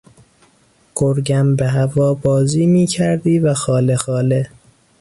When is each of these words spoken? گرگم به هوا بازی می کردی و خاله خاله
گرگم 0.95 1.55
به 1.55 1.67
هوا 1.67 2.13
بازی 2.13 2.65
می 2.65 2.87
کردی 2.87 3.39
و 3.39 3.53
خاله 3.53 3.95
خاله 3.95 4.49